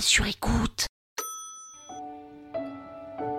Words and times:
sur 0.00 0.26
écoute. 0.26 0.86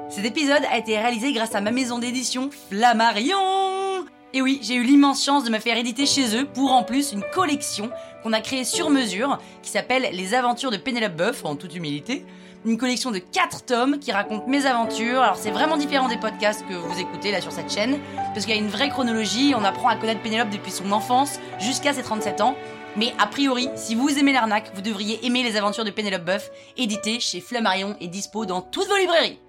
Cet 0.10 0.26
épisode 0.26 0.64
a 0.72 0.78
été 0.78 0.98
réalisé 0.98 1.34
grâce 1.34 1.56
à 1.56 1.62
ma 1.62 1.72
maison 1.72 2.00
d'édition 2.00 2.50
Flammarion. 2.70 3.77
Et 4.34 4.42
oui, 4.42 4.60
j'ai 4.62 4.76
eu 4.76 4.84
l'immense 4.84 5.24
chance 5.24 5.46
de 5.46 5.50
me 5.50 5.58
faire 5.58 5.78
éditer 5.78 6.06
chez 6.06 6.36
eux 6.36 6.46
pour 6.46 6.74
en 6.74 6.84
plus 6.84 7.14
une 7.14 7.24
collection 7.34 7.90
qu'on 8.24 8.34
a 8.34 8.42
créée 8.42 8.66
sur 8.66 8.90
mesure 8.90 9.40
qui 9.64 9.70
s'appelle 9.70 10.10
Les 10.12 10.34
aventures 10.34 10.70
de 10.70 10.76
Pénélope 10.76 11.16
Boeuf 11.16 11.46
en 11.46 11.56
toute 11.56 11.74
humilité. 11.74 12.26
Une 12.66 12.78
collection 12.78 13.12
de 13.12 13.20
4 13.20 13.64
tomes 13.64 14.00
qui 14.00 14.12
raconte 14.12 14.48
mes 14.48 14.66
aventures. 14.66 15.22
Alors 15.22 15.38
c'est 15.38 15.52
vraiment 15.52 15.78
différent 15.78 16.10
des 16.10 16.18
podcasts 16.18 16.68
que 16.68 16.74
vous 16.74 17.00
écoutez 17.00 17.32
là 17.32 17.40
sur 17.40 17.54
cette 17.54 17.72
chaîne 17.72 18.00
parce 18.34 18.46
qu'il 18.46 18.54
y 18.54 18.58
a 18.58 18.62
une 18.62 18.68
vraie 18.68 18.90
chronologie, 18.90 19.54
on 19.56 19.64
apprend 19.64 19.88
à 19.88 19.96
connaître 19.96 20.22
Pénélope 20.22 20.50
depuis 20.50 20.72
son 20.72 20.92
enfance 20.92 21.40
jusqu'à 21.60 21.94
ses 21.94 22.04
37 22.04 22.42
ans. 22.42 22.56
Mais 22.98 23.14
a 23.20 23.28
priori, 23.28 23.70
si 23.76 23.96
vous 23.96 24.20
aimez 24.20 24.34
l'arnaque, 24.34 24.72
vous 24.74 24.82
devriez 24.82 25.26
aimer 25.26 25.44
les 25.44 25.56
aventures 25.56 25.86
de 25.86 25.92
Pénélope 25.92 26.26
Boeuf, 26.26 26.52
édité 26.76 27.22
chez 27.22 27.40
Flammarion 27.40 27.96
et 28.02 28.10
dispo 28.10 28.46
dans 28.46 28.62
toutes 28.62 28.90
vos 28.90 28.98
librairies. 28.98 29.40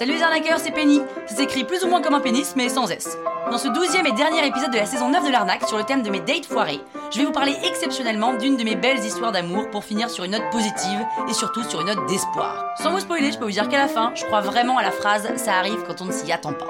Salut 0.00 0.14
les 0.14 0.22
arnaqueurs, 0.22 0.58
c'est 0.58 0.70
Penny. 0.70 0.98
Ça 1.26 1.36
s'écrit 1.36 1.64
plus 1.64 1.84
ou 1.84 1.88
moins 1.88 2.00
comme 2.00 2.14
un 2.14 2.20
pénis, 2.20 2.54
mais 2.56 2.70
sans 2.70 2.90
S. 2.90 3.18
Dans 3.50 3.58
ce 3.58 3.68
douzième 3.68 4.06
et 4.06 4.12
dernier 4.12 4.46
épisode 4.46 4.70
de 4.70 4.78
la 4.78 4.86
saison 4.86 5.10
9 5.10 5.26
de 5.26 5.30
l'arnaque, 5.30 5.68
sur 5.68 5.76
le 5.76 5.84
thème 5.84 6.00
de 6.02 6.08
mes 6.08 6.20
dates 6.20 6.46
foirées, 6.46 6.80
je 7.12 7.18
vais 7.18 7.26
vous 7.26 7.32
parler 7.32 7.54
exceptionnellement 7.64 8.32
d'une 8.32 8.56
de 8.56 8.64
mes 8.64 8.76
belles 8.76 9.04
histoires 9.04 9.30
d'amour 9.30 9.68
pour 9.68 9.84
finir 9.84 10.08
sur 10.08 10.24
une 10.24 10.30
note 10.30 10.48
positive 10.50 11.06
et 11.28 11.34
surtout 11.34 11.62
sur 11.64 11.82
une 11.82 11.88
note 11.88 12.08
d'espoir. 12.08 12.72
Sans 12.78 12.92
vous 12.92 13.00
spoiler, 13.00 13.30
je 13.30 13.36
peux 13.36 13.44
vous 13.44 13.50
dire 13.50 13.68
qu'à 13.68 13.76
la 13.76 13.88
fin, 13.88 14.10
je 14.14 14.24
crois 14.24 14.40
vraiment 14.40 14.78
à 14.78 14.82
la 14.82 14.90
phrase 14.90 15.28
«ça 15.36 15.58
arrive 15.58 15.84
quand 15.86 16.00
on 16.00 16.06
ne 16.06 16.12
s'y 16.12 16.32
attend 16.32 16.54
pas». 16.54 16.64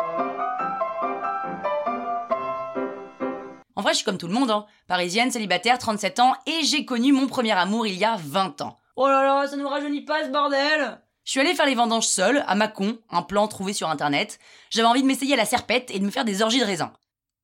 En 3.77 3.83
vrai, 3.83 3.92
je 3.92 3.98
suis 3.98 4.05
comme 4.05 4.19
tout 4.19 4.27
le 4.27 4.34
monde, 4.34 4.51
hein. 4.51 4.67
parisienne, 4.89 5.31
célibataire, 5.31 5.78
37 5.78 6.19
ans, 6.19 6.34
et 6.47 6.65
j'ai 6.65 6.84
connu 6.84 7.12
mon 7.12 7.28
premier 7.28 7.53
amour 7.53 7.86
il 7.86 7.97
y 7.97 8.05
a 8.05 8.17
20 8.19 8.61
ans. 8.62 8.77
Oh 8.97 9.06
là 9.06 9.23
là, 9.23 9.47
ça 9.47 9.56
nous 9.56 9.69
rajeunit 9.69 10.05
pas 10.05 10.25
ce 10.25 10.31
bordel 10.31 10.98
je 11.31 11.34
suis 11.34 11.41
allée 11.41 11.55
faire 11.55 11.67
les 11.67 11.77
vendanges 11.77 12.09
seule, 12.09 12.42
à 12.48 12.56
Mâcon, 12.56 12.98
un 13.09 13.23
plan 13.23 13.47
trouvé 13.47 13.73
sur 13.73 13.89
internet. 13.89 14.41
J'avais 14.69 14.89
envie 14.89 15.03
de 15.03 15.06
m'essayer 15.06 15.34
à 15.34 15.36
la 15.36 15.45
serpette 15.45 15.89
et 15.92 16.00
de 16.00 16.05
me 16.05 16.11
faire 16.11 16.25
des 16.25 16.42
orgies 16.42 16.59
de 16.59 16.64
raisin. 16.64 16.92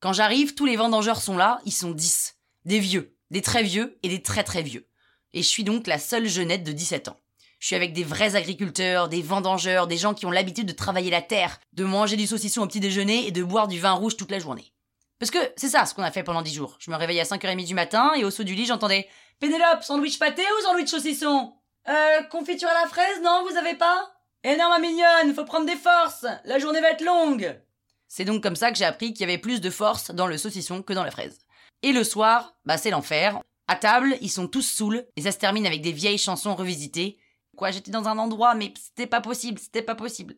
Quand 0.01 0.13
j'arrive, 0.13 0.57
tous 0.57 0.67
les 0.67 0.75
vendangeurs 0.75 1.23
sont 1.23 1.37
là, 1.37 1.61
ils 1.65 1.73
sont 1.73 1.93
10. 1.93 2.35
Des 2.65 2.81
vieux, 2.81 3.17
des 3.31 3.43
très 3.43 3.63
vieux 3.63 3.97
et 4.03 4.09
des 4.09 4.23
très 4.23 4.43
très 4.43 4.63
vieux. 4.63 4.89
Et 5.35 5.43
je 5.45 5.47
suis 5.47 5.63
donc 5.63 5.87
la 5.87 6.01
seule 6.01 6.27
jeunette 6.27 6.65
de 6.65 6.73
17 6.73 7.07
ans. 7.07 7.17
Je 7.61 7.69
suis 7.69 7.77
avec 7.77 7.93
des 7.93 8.03
vrais 8.03 8.35
agriculteurs, 8.35 9.09
des 9.09 9.23
vendangeurs, 9.23 9.87
des 9.87 9.99
gens 9.99 10.15
qui 10.15 10.27
ont 10.27 10.33
l'habitude 10.33 10.67
de 10.67 10.73
travailler 10.73 11.13
la 11.13 11.23
terre, 11.23 11.61
de 11.73 11.85
manger 11.85 12.17
du 12.17 12.27
saucisson 12.27 12.63
au 12.63 12.67
petit 12.67 12.81
déjeuner 12.81 13.29
et 13.29 13.31
de 13.31 13.45
boire 13.45 13.69
du 13.69 13.79
vin 13.79 13.93
rouge 13.93 14.17
toute 14.17 14.33
la 14.33 14.41
journée. 14.41 14.73
Parce 15.21 15.31
que 15.31 15.39
c'est 15.55 15.69
ça 15.69 15.87
ce 15.87 15.95
qu'on 15.95 16.03
a 16.03 16.11
fait 16.11 16.25
pendant 16.25 16.43
10 16.43 16.53
jours. 16.53 16.77
Je 16.81 16.91
me 16.91 16.97
réveillais 16.97 17.21
à 17.21 17.25
5h30 17.25 17.65
du 17.65 17.75
matin 17.75 18.15
et 18.17 18.25
au 18.25 18.33
saut 18.33 18.43
du 18.43 18.57
lit 18.57 18.67
j'entendais 18.67 19.07
Pénélope, 19.39 19.85
sandwich 19.85 20.19
pâté 20.19 20.43
ou 20.43 20.63
sandwich 20.65 20.89
saucisson? 20.89 21.53
Euh, 21.89 22.23
confiture 22.25 22.69
à 22.69 22.83
la 22.83 22.89
fraise, 22.89 23.21
non, 23.23 23.45
vous 23.49 23.57
avez 23.57 23.75
pas? 23.75 24.13
Non, 24.45 24.69
ma 24.69 24.79
mignonne, 24.79 25.35
faut 25.35 25.45
prendre 25.45 25.67
des 25.67 25.77
forces 25.77 26.25
La 26.45 26.61
journée 26.61 26.81
va 26.81 26.91
être 26.91 27.05
longue 27.05 27.61
C'est 28.07 28.25
donc 28.25 28.43
comme 28.43 28.55
ça 28.55 28.71
que 28.71 28.79
j'ai 28.79 28.85
appris 28.85 29.13
qu'il 29.13 29.23
y 29.23 29.31
avait 29.31 29.39
plus 29.39 29.61
de 29.61 29.71
force 29.71 30.13
dans 30.13 30.29
le 30.29 30.39
saucisson 30.39 30.83
que 30.83 30.93
dans 30.93 31.03
la 31.03 31.11
fraise. 31.11 31.41
Et 31.83 31.93
le 31.93 32.05
soir, 32.05 32.55
bah 32.65 32.79
c'est 32.79 32.91
l'enfer. 32.91 33.41
À 33.69 33.75
table, 33.75 34.17
ils 34.21 34.31
sont 34.31 34.47
tous 34.47 34.63
saouls, 34.63 35.03
et 35.17 35.23
ça 35.23 35.33
se 35.33 35.39
termine 35.39 35.67
avec 35.67 35.83
des 35.83 35.93
vieilles 35.93 36.19
chansons 36.19 36.55
revisitées. 36.55 37.19
Quoi, 37.57 37.73
j'étais 37.73 37.91
dans 37.91 38.07
un 38.07 38.19
endroit, 38.19 38.55
mais 38.55 38.73
c'était 38.77 39.09
pas 39.09 39.21
possible, 39.21 39.59
c'était 39.59 39.83
pas 39.83 39.97
possible. 39.97 40.37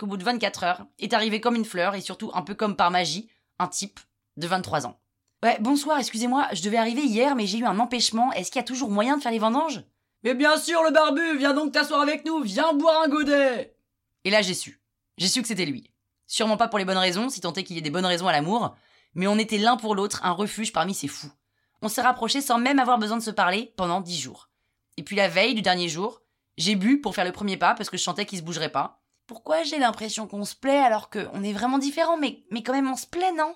Au 0.00 0.06
bout 0.06 0.16
de 0.16 0.24
24 0.24 0.62
heures, 0.62 0.86
est 1.00 1.12
arrivé 1.12 1.40
comme 1.40 1.56
une 1.56 1.64
fleur, 1.64 1.96
et 1.96 2.00
surtout 2.00 2.30
un 2.34 2.42
peu 2.42 2.54
comme 2.54 2.76
par 2.76 2.92
magie, 2.92 3.28
un 3.58 3.66
type 3.66 3.98
de 4.36 4.46
23 4.46 4.86
ans. 4.86 5.00
Ouais, 5.42 5.58
bonsoir, 5.60 5.98
excusez-moi, 5.98 6.48
je 6.52 6.62
devais 6.62 6.76
arriver 6.76 7.02
hier, 7.02 7.34
mais 7.34 7.46
j'ai 7.46 7.58
eu 7.58 7.64
un 7.64 7.80
empêchement. 7.80 8.32
Est-ce 8.32 8.52
qu'il 8.52 8.60
y 8.60 8.64
a 8.64 8.66
toujours 8.66 8.90
moyen 8.90 9.16
de 9.16 9.22
faire 9.22 9.32
les 9.32 9.38
vendanges? 9.38 9.82
Mais 10.24 10.34
bien 10.34 10.56
sûr, 10.56 10.82
le 10.82 10.90
barbu, 10.90 11.38
viens 11.38 11.54
donc 11.54 11.72
t'asseoir 11.72 12.00
avec 12.00 12.24
nous, 12.24 12.42
viens 12.42 12.72
boire 12.72 13.02
un 13.02 13.08
godet 13.08 13.76
Et 14.24 14.30
là, 14.30 14.42
j'ai 14.42 14.54
su. 14.54 14.80
J'ai 15.16 15.28
su 15.28 15.42
que 15.42 15.48
c'était 15.48 15.66
lui. 15.66 15.90
Sûrement 16.26 16.56
pas 16.56 16.68
pour 16.68 16.78
les 16.78 16.84
bonnes 16.84 16.96
raisons, 16.96 17.28
si 17.28 17.40
tant 17.40 17.52
est 17.52 17.64
qu'il 17.64 17.76
y 17.76 17.78
ait 17.78 17.82
des 17.82 17.90
bonnes 17.90 18.06
raisons 18.06 18.28
à 18.28 18.32
l'amour, 18.32 18.76
mais 19.14 19.26
on 19.26 19.38
était 19.38 19.58
l'un 19.58 19.76
pour 19.76 19.94
l'autre 19.94 20.24
un 20.24 20.32
refuge 20.32 20.72
parmi 20.72 20.94
ces 20.94 21.08
fous. 21.08 21.32
On 21.80 21.88
s'est 21.88 22.02
rapprochés 22.02 22.40
sans 22.40 22.58
même 22.58 22.78
avoir 22.78 22.98
besoin 22.98 23.16
de 23.16 23.22
se 23.22 23.30
parler 23.30 23.72
pendant 23.76 24.00
dix 24.00 24.20
jours. 24.20 24.50
Et 24.96 25.02
puis 25.02 25.16
la 25.16 25.28
veille 25.28 25.54
du 25.54 25.62
dernier 25.62 25.88
jour, 25.88 26.20
j'ai 26.56 26.74
bu 26.74 27.00
pour 27.00 27.14
faire 27.14 27.24
le 27.24 27.32
premier 27.32 27.56
pas 27.56 27.74
parce 27.74 27.88
que 27.88 27.96
je 27.96 28.02
sentais 28.02 28.26
qu'il 28.26 28.38
se 28.38 28.42
bougerait 28.42 28.72
pas. 28.72 29.00
Pourquoi 29.26 29.62
j'ai 29.62 29.78
l'impression 29.78 30.26
qu'on 30.26 30.44
se 30.44 30.56
plaît 30.56 30.78
alors 30.78 31.08
qu'on 31.08 31.42
est 31.42 31.52
vraiment 31.52 31.78
différents, 31.78 32.16
mais, 32.16 32.44
mais 32.50 32.62
quand 32.62 32.72
même 32.72 32.90
on 32.90 32.96
se 32.96 33.06
plaît, 33.06 33.32
non? 33.32 33.54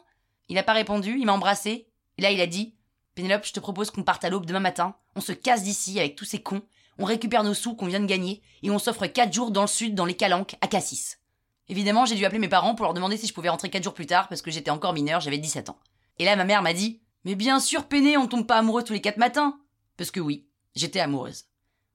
Il 0.49 0.59
a 0.59 0.63
pas 0.63 0.73
répondu, 0.73 1.17
il 1.19 1.27
m'a 1.27 1.33
embrassé, 1.33 1.89
et 2.19 2.23
là 2.23 2.31
il 2.31 2.41
a 2.41 2.47
dit 2.47 2.77
Pénélope, 3.15 3.47
je 3.47 3.53
te 3.53 3.61
propose 3.61 3.91
qu'on 3.91 4.03
parte 4.03 4.25
à 4.25 4.31
l'aube 4.31 4.47
demain 4.47 4.61
matin, 4.61 4.95
on 5.17 5.21
se 5.21 5.33
casse 5.33 5.63
d'ici 5.63 5.99
avec 6.01 6.17
tous 6.17 6.25
ces 6.25 6.43
cons, 6.43 6.63
on 6.99 7.05
récupère 7.05 7.45
nos 7.45 7.55
sous 7.55 7.75
qu'on 7.75 7.87
vient 7.87 8.01
de 8.01 8.07
gagner, 8.07 8.43
et 8.63 8.71
on 8.71 8.79
s'offre 8.79 9.07
4 9.07 9.33
jours 9.33 9.51
dans 9.51 9.63
le 9.63 9.67
sud, 9.67 9.95
dans 9.95 10.05
les 10.05 10.15
Calanques, 10.15 10.57
à 10.61 10.67
Cassis. 10.67 11.19
Évidemment, 11.69 12.07
j'ai 12.07 12.15
dû 12.15 12.25
appeler 12.25 12.39
mes 12.39 12.49
parents 12.49 12.75
pour 12.75 12.85
leur 12.85 12.95
demander 12.95 13.17
si 13.17 13.27
je 13.27 13.35
pouvais 13.35 13.49
rentrer 13.49 13.71
4 13.71 13.85
jours 13.85 13.95
plus 13.95 14.07
tard, 14.07 14.29
parce 14.29 14.43
que 14.43 14.51
j'étais 14.51 14.71
encore 14.71 14.93
mineur, 14.93 15.21
j'avais 15.21 15.39
17 15.39 15.71
ans. 15.71 15.79
Et 16.19 16.25
là, 16.25 16.37
ma 16.37 16.45
mère 16.45 16.63
m'a 16.63 16.73
dit 16.73 17.01
Mais 17.25 17.35
bien 17.35 17.61
sûr, 17.61 17.87
Péné, 17.87 18.17
on 18.17 18.27
tombe 18.27 18.47
pas 18.47 18.57
amoureux 18.57 18.83
tous 18.83 18.93
les 18.93 19.01
4 19.01 19.19
matins 19.19 19.59
Parce 19.97 20.11
que 20.11 20.21
oui, 20.21 20.47
j'étais 20.75 21.01
amoureuse. 21.01 21.45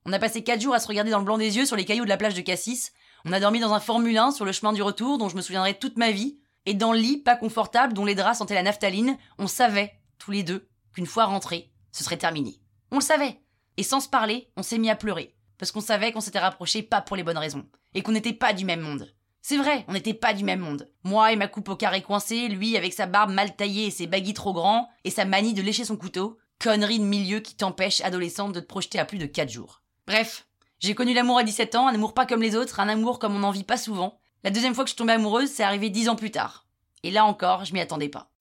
On 0.06 0.14
a 0.14 0.20
passé 0.20 0.44
4 0.44 0.62
jours 0.62 0.74
à 0.74 0.80
se 0.80 0.88
regarder 0.88 1.12
dans 1.12 1.20
le 1.20 1.26
blanc 1.26 1.38
des 1.38 1.58
yeux 1.58 1.66
sur 1.66 1.76
les 1.76 1.86
cailloux 1.86 2.06
de 2.06 2.10
la 2.10 2.18
plage 2.18 2.36
de 2.36 2.42
Cassis, 2.42 2.92
on 3.26 3.34
a 3.34 3.40
dormi 3.40 3.60
dans 3.60 3.74
un 3.74 3.80
Formule 3.80 4.18
1 4.18 4.32
sur 4.32 4.46
le 4.46 4.52
chemin 4.52 4.72
du 4.72 4.82
retour 4.82 5.18
dont 5.18 5.30
je 5.30 5.36
me 5.36 5.42
souviendrai 5.42 5.74
toute 5.74 5.98
ma 5.98 6.12
vie, 6.12 6.38
et 6.66 6.74
dans 6.74 6.94
le 6.94 7.00
lit 7.00 7.18
pas 7.18 7.36
confortable 7.36 7.94
dont 7.94 8.06
les 8.06 8.16
draps 8.16 8.38
sentaient 8.38 8.54
la 8.54 8.64
naphtaline, 8.64 9.18
on 9.38 9.48
savait, 9.48 10.00
tous 10.18 10.32
les 10.32 10.44
deux, 10.44 10.68
qu'une 10.98 11.06
fois 11.06 11.26
rentrés, 11.26 11.70
ce 11.92 12.04
serait 12.04 12.18
terminé. 12.18 12.60
On 12.90 12.96
le 12.96 13.04
savait. 13.04 13.40
Et 13.78 13.84
sans 13.84 14.00
se 14.00 14.10
parler, 14.10 14.50
on 14.58 14.64
s'est 14.64 14.80
mis 14.80 14.90
à 14.90 14.96
pleurer. 14.96 15.36
Parce 15.60 15.72
qu'on 15.72 15.80
savait 15.80 16.12
qu'on 16.12 16.22
s'était 16.22 16.40
rapprochés 16.40 16.82
pas 16.82 17.02
pour 17.02 17.16
les 17.16 17.22
bonnes 17.22 17.38
raisons. 17.38 17.68
Et 17.94 18.02
qu'on 18.02 18.14
n'était 18.14 18.34
pas 18.34 18.52
du 18.52 18.66
même 18.66 18.80
monde. 18.80 19.14
C'est 19.44 19.58
vrai, 19.58 19.86
on 19.88 19.94
n'était 19.94 20.16
pas 20.16 20.34
du 20.34 20.44
même 20.44 20.60
monde. 20.60 20.92
Moi 21.04 21.32
et 21.32 21.36
ma 21.36 21.48
coupe 21.48 21.70
au 21.70 21.76
carré 21.76 22.02
coincé, 22.02 22.48
lui 22.48 22.76
avec 22.76 22.94
sa 22.94 23.06
barbe 23.06 23.30
mal 23.30 23.56
taillée 23.56 23.86
et 23.86 23.92
ses 23.92 24.08
baguilles 24.08 24.34
trop 24.34 24.54
grands, 24.54 24.90
et 25.04 25.12
sa 25.12 25.24
manie 25.24 25.54
de 25.54 25.62
lécher 25.62 25.86
son 25.86 25.98
couteau. 25.98 26.40
Connerie 26.60 26.98
de 26.98 27.04
milieu 27.04 27.42
qui 27.42 27.56
t'empêche, 27.56 28.02
adolescente, 28.02 28.54
de 28.54 28.60
te 28.60 28.66
projeter 28.66 28.98
à 28.98 29.06
plus 29.06 29.20
de 29.20 29.28
4 29.28 29.52
jours. 29.52 29.84
Bref, 30.08 30.48
j'ai 30.80 30.96
connu 30.96 31.14
l'amour 31.14 31.38
à 31.38 31.44
17 31.44 31.76
ans, 31.76 31.88
un 31.88 31.94
amour 31.94 32.16
pas 32.16 32.26
comme 32.26 32.42
les 32.42 32.56
autres, 32.56 32.80
un 32.80 32.90
amour 32.90 33.20
comme 33.20 33.36
on 33.36 33.40
n'en 33.40 33.52
vit 33.52 33.64
pas 33.64 33.78
souvent. 33.78 34.20
La 34.44 34.50
deuxième 34.50 34.74
fois 34.74 34.84
que 34.84 34.90
je 34.90 34.96
tombée 34.96 35.14
amoureuse, 35.14 35.52
c'est 35.52 35.62
arrivé 35.62 35.92
10 35.92 36.10
ans 36.10 36.16
plus 36.16 36.32
tard. 36.32 36.66
Et 37.04 37.12
là 37.12 37.24
encore, 37.24 37.66
je 37.66 37.74
m'y 37.74 37.82
attendais 37.82 38.10
pas. 38.10 38.32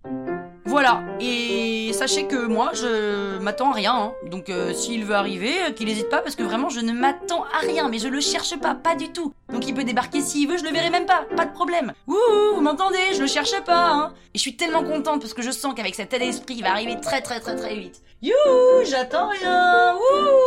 Voilà, 0.67 1.01
et 1.21 1.93
sachez 1.93 2.27
que 2.27 2.47
moi, 2.47 2.73
je 2.75 3.39
m'attends 3.39 3.71
à 3.71 3.75
rien. 3.75 3.95
Hein. 3.95 4.13
Donc 4.29 4.51
euh, 4.51 4.73
s'il 4.73 5.05
veut 5.05 5.15
arriver, 5.15 5.53
euh, 5.69 5.71
qu'il 5.71 5.87
n'hésite 5.87 6.09
pas, 6.09 6.19
parce 6.19 6.35
que 6.35 6.43
vraiment, 6.43 6.69
je 6.69 6.81
ne 6.81 6.93
m'attends 6.93 7.45
à 7.45 7.59
rien, 7.61 7.89
mais 7.89 7.99
je 7.99 8.09
le 8.09 8.21
cherche 8.21 8.57
pas, 8.59 8.75
pas 8.75 8.97
du 8.97 9.13
tout. 9.13 9.33
Donc 9.53 9.67
il 9.69 9.75
peut 9.75 9.85
débarquer 9.85 10.21
s'il 10.21 10.49
veut, 10.49 10.59
je 10.59 10.65
le 10.65 10.71
verrai 10.71 10.91
même 10.91 11.07
pas, 11.07 11.25
pas 11.37 11.47
de 11.47 11.53
problème. 11.53 11.93
Ouh, 12.09 12.17
vous 12.55 12.61
m'entendez, 12.61 13.15
je 13.15 13.21
le 13.21 13.29
cherche 13.29 13.59
pas, 13.65 13.91
hein. 13.91 14.13
Et 14.35 14.39
je 14.39 14.43
suis 14.43 14.57
tellement 14.57 14.83
contente 14.83 15.21
parce 15.21 15.35
que 15.35 15.43
je 15.43 15.53
sens 15.53 15.73
qu'avec 15.75 15.95
cet 15.95 16.13
état 16.13 16.25
d'esprit, 16.25 16.57
il 16.59 16.63
va 16.63 16.73
arriver 16.73 17.01
très 17.01 17.23
très 17.23 17.39
très 17.39 17.55
très 17.55 17.77
vite. 17.77 18.03
Youhou, 18.23 18.85
j'attends 18.85 19.29
rien, 19.29 19.95
wouh 19.95 20.46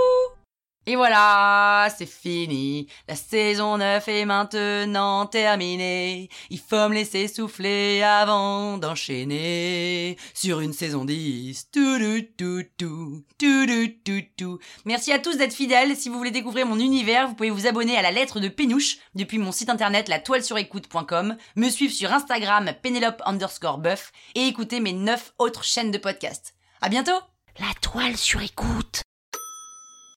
et 0.90 0.96
voilà, 0.96 1.88
c'est 1.96 2.10
fini. 2.10 2.88
La 3.08 3.14
saison 3.14 3.78
9 3.78 4.08
est 4.08 4.26
maintenant 4.26 5.28
terminée. 5.28 6.30
Il 6.50 6.58
faut 6.58 6.90
me 6.90 6.96
laisser 6.96 7.28
souffler 7.28 8.02
avant 8.02 8.80
d'enchaîner 8.80 10.18
sur 10.34 10.62
une 10.62 10.74
saison 10.74 11.06
10. 11.06 11.70
Tout, 11.72 12.00
tout, 12.40 12.64
tout, 12.80 13.22
tout, 13.38 14.22
tout, 14.36 14.60
Merci 14.86 15.12
à 15.12 15.20
tous 15.20 15.38
d'être 15.38 15.54
fidèles. 15.54 15.96
Si 15.96 16.10
vous 16.10 16.18
voulez 16.18 16.32
découvrir 16.32 16.66
mon 16.66 16.80
univers, 16.80 17.28
vous 17.28 17.36
pouvez 17.36 17.52
vous 17.52 17.68
abonner 17.68 17.96
à 17.96 18.02
la 18.02 18.10
lettre 18.10 18.40
de 18.40 18.48
Pénouche 18.48 18.98
depuis 19.14 19.38
mon 19.38 19.52
site 19.52 19.70
internet 19.70 20.10
la 20.10 20.18
toile 20.18 20.44
sur 20.44 20.58
écoute.com, 20.58 21.38
me 21.56 21.70
suivre 21.70 21.94
sur 21.94 22.12
Instagram 22.12 22.72
Pénélope 22.82 23.22
underscore 23.26 23.78
buff 23.78 24.12
et 24.34 24.48
écouter 24.48 24.80
mes 24.80 24.94
9 24.94 25.34
autres 25.38 25.64
chaînes 25.64 25.92
de 25.92 26.00
podcast. 26.00 26.56
À 26.82 26.90
bientôt! 26.90 27.20
La 27.59 27.74
toile 27.80 28.18
sur 28.18 28.42
écoute 28.42 29.03